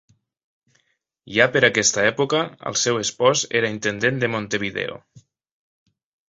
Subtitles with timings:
[1.35, 2.39] Ja per aquesta època
[2.71, 4.99] el seu espòs era intendent de Montevideo.